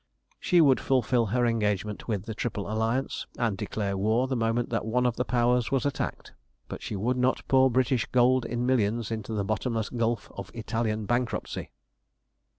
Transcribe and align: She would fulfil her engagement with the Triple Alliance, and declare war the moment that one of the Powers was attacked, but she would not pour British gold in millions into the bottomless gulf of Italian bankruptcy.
She 0.39 0.61
would 0.61 0.79
fulfil 0.79 1.27
her 1.27 1.45
engagement 1.45 2.07
with 2.07 2.25
the 2.25 2.33
Triple 2.33 2.67
Alliance, 2.71 3.27
and 3.37 3.55
declare 3.55 3.95
war 3.95 4.27
the 4.27 4.35
moment 4.35 4.69
that 4.71 4.83
one 4.83 5.05
of 5.05 5.15
the 5.15 5.23
Powers 5.23 5.71
was 5.71 5.85
attacked, 5.85 6.33
but 6.67 6.81
she 6.81 6.95
would 6.95 7.17
not 7.17 7.47
pour 7.47 7.69
British 7.69 8.07
gold 8.07 8.43
in 8.43 8.65
millions 8.65 9.11
into 9.11 9.31
the 9.31 9.45
bottomless 9.45 9.89
gulf 9.91 10.31
of 10.35 10.49
Italian 10.55 11.05
bankruptcy. 11.05 11.69